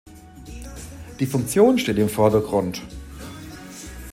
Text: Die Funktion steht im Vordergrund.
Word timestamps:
Die 1.19 1.27
Funktion 1.27 1.77
steht 1.77 1.99
im 1.99 2.09
Vordergrund. 2.09 2.81